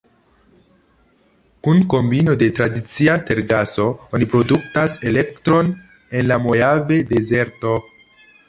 [1.67, 3.87] Kun kombino de tradicia tergaso,
[4.19, 5.73] oni produktas elektron
[6.21, 7.77] en la Mojave-dezerto.